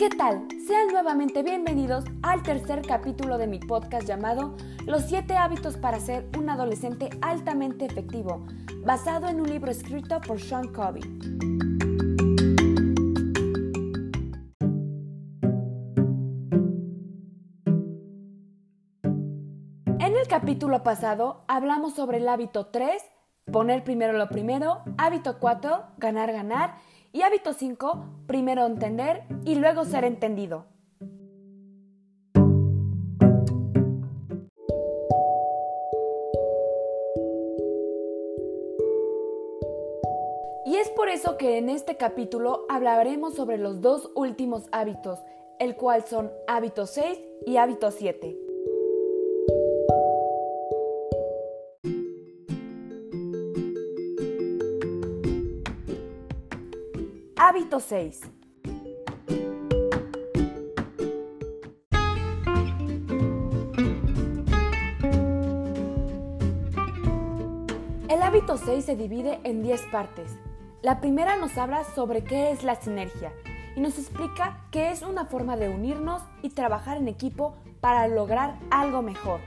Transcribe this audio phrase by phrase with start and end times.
[0.00, 0.48] ¿Qué tal?
[0.66, 6.26] Sean nuevamente bienvenidos al tercer capítulo de mi podcast llamado Los 7 hábitos para ser
[6.38, 8.46] un adolescente altamente efectivo,
[8.82, 11.02] basado en un libro escrito por Sean Covey.
[19.98, 23.02] En el capítulo pasado hablamos sobre el hábito 3,
[23.52, 26.76] poner primero lo primero, hábito 4, ganar, ganar,
[27.12, 30.66] y hábito 5, primero entender y luego ser entendido.
[40.66, 45.18] Y es por eso que en este capítulo hablaremos sobre los dos últimos hábitos,
[45.58, 48.49] el cual son hábito 6 y hábito 7.
[57.42, 58.20] Hábito 6.
[68.10, 70.36] El hábito 6 se divide en 10 partes.
[70.82, 73.32] La primera nos habla sobre qué es la sinergia
[73.74, 78.58] y nos explica que es una forma de unirnos y trabajar en equipo para lograr
[78.70, 79.40] algo mejor.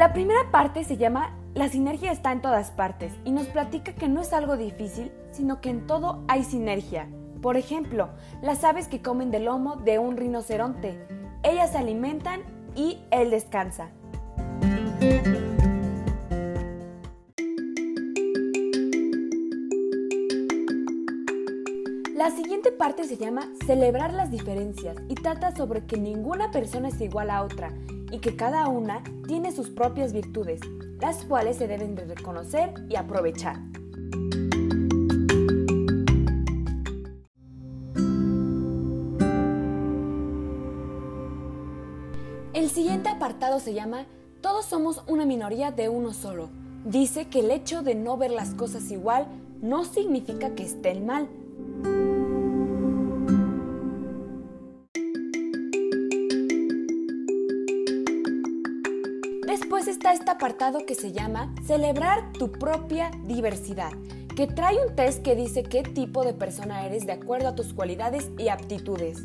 [0.00, 4.08] La primera parte se llama La sinergia está en todas partes y nos platica que
[4.08, 7.06] no es algo difícil, sino que en todo hay sinergia.
[7.42, 8.08] Por ejemplo,
[8.40, 10.98] las aves que comen del lomo de un rinoceronte.
[11.42, 12.40] Ellas se alimentan
[12.74, 13.90] y él descansa.
[22.14, 26.98] La siguiente parte se llama Celebrar las diferencias y trata sobre que ninguna persona es
[27.02, 27.70] igual a otra
[28.10, 30.60] y que cada una tiene sus propias virtudes,
[31.00, 33.60] las cuales se deben de reconocer y aprovechar.
[42.52, 44.06] El siguiente apartado se llama
[44.40, 46.50] Todos somos una minoría de uno solo.
[46.84, 49.26] Dice que el hecho de no ver las cosas igual
[49.60, 51.28] no significa que estén mal,
[59.80, 63.92] Después está este apartado que se llama Celebrar tu propia diversidad,
[64.36, 67.72] que trae un test que dice qué tipo de persona eres de acuerdo a tus
[67.72, 69.22] cualidades y aptitudes.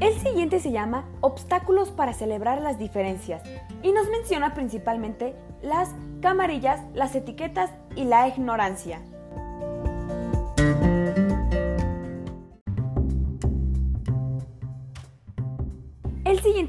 [0.00, 3.44] El siguiente se llama Obstáculos para celebrar las diferencias
[3.84, 9.00] y nos menciona principalmente las camarillas, las etiquetas y la ignorancia.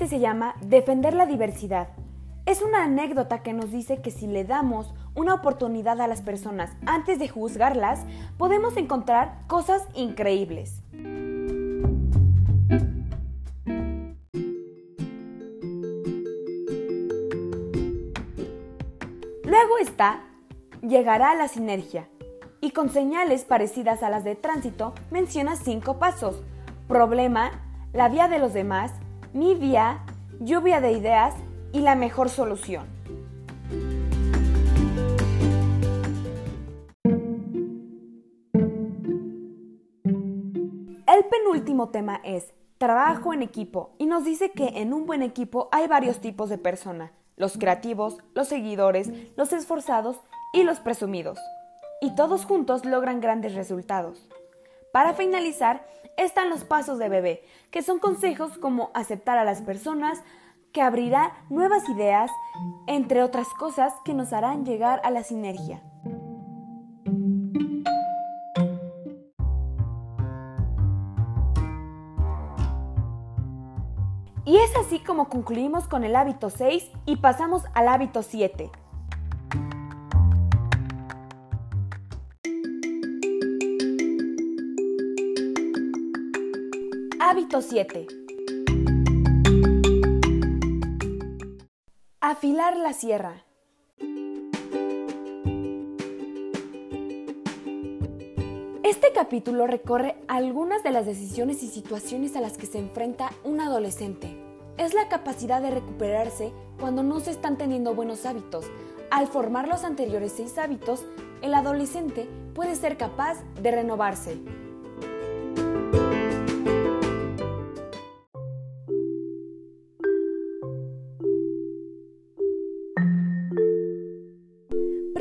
[0.08, 1.90] Se llama Defender la diversidad.
[2.46, 6.72] Es una anécdota que nos dice que si le damos una oportunidad a las personas
[6.86, 8.06] antes de juzgarlas,
[8.38, 10.82] podemos encontrar cosas increíbles.
[19.44, 20.22] Luego está,
[20.82, 22.08] llegará a la sinergia
[22.62, 26.44] y con señales parecidas a las de tránsito menciona cinco pasos.
[26.88, 27.52] Problema,
[27.94, 28.92] la vía de los demás,
[29.34, 30.00] mi vía,
[30.40, 31.36] lluvia de ideas
[31.72, 32.88] y la mejor solución.
[41.08, 45.70] El penúltimo tema es trabajo en equipo y nos dice que en un buen equipo
[45.72, 50.20] hay varios tipos de persona, los creativos, los seguidores, los esforzados
[50.54, 51.40] y los presumidos.
[52.02, 54.30] Y todos juntos logran grandes resultados.
[54.94, 55.86] Para finalizar,
[56.24, 60.22] están los pasos de bebé, que son consejos como aceptar a las personas,
[60.72, 62.30] que abrirá nuevas ideas,
[62.88, 65.82] entre otras cosas que nos harán llegar a la sinergia.
[74.46, 78.72] Y es así como concluimos con el hábito 6 y pasamos al hábito 7.
[87.32, 88.08] Hábito 7.
[92.22, 93.46] Afilar la sierra.
[98.82, 103.62] Este capítulo recorre algunas de las decisiones y situaciones a las que se enfrenta un
[103.62, 104.36] adolescente.
[104.80, 108.66] Es la capacidad de recuperarse cuando no se están teniendo buenos hábitos.
[109.12, 111.06] Al formar los anteriores seis hábitos,
[111.44, 114.42] el adolescente puede ser capaz de renovarse.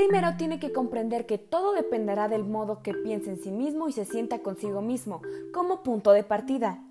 [0.09, 3.93] Primero tiene que comprender que todo dependerá del modo que piense en sí mismo y
[3.93, 5.21] se sienta consigo mismo,
[5.53, 6.83] como punto de partida.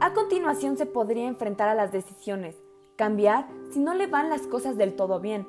[0.00, 2.56] A continuación se podría enfrentar a las decisiones,
[2.96, 5.46] cambiar si no le van las cosas del todo bien,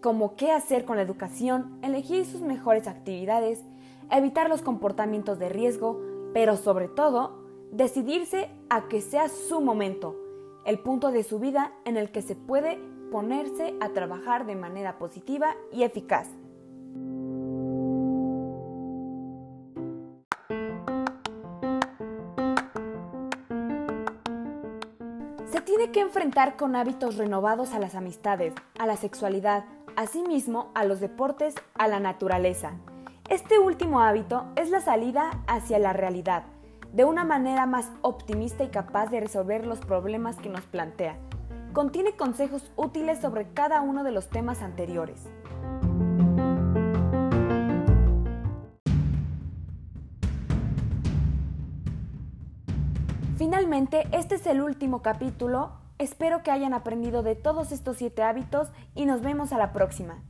[0.00, 3.64] como qué hacer con la educación, elegir sus mejores actividades,
[4.12, 6.00] evitar los comportamientos de riesgo,
[6.32, 7.41] pero sobre todo,
[7.72, 10.14] decidirse a que sea su momento,
[10.66, 12.78] el punto de su vida en el que se puede
[13.10, 16.28] ponerse a trabajar de manera positiva y eficaz.
[25.50, 29.64] Se tiene que enfrentar con hábitos renovados a las amistades, a la sexualidad,
[29.96, 32.74] asimismo a los deportes, a la naturaleza.
[33.30, 36.44] Este último hábito es la salida hacia la realidad,
[36.92, 41.16] de una manera más optimista y capaz de resolver los problemas que nos plantea.
[41.72, 45.28] Contiene consejos útiles sobre cada uno de los temas anteriores.
[53.36, 58.72] Finalmente, este es el último capítulo Espero que hayan aprendido de todos estos siete hábitos
[58.96, 60.20] y nos vemos a la próxima.